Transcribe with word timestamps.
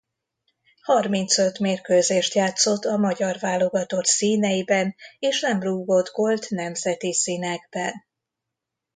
Harmincöt 0.81 1.59
mérkőzést 1.59 2.33
játszott 2.33 2.85
a 2.85 2.97
magyar 2.97 3.37
válogatott 3.39 4.05
színeiben 4.05 4.95
és 5.19 5.41
nem 5.41 5.61
rúgott 5.61 6.09
gólt 6.11 6.49
nemzeti 6.49 7.13
színekben. 7.13 7.93